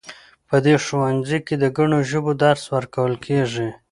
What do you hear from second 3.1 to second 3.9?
کیږي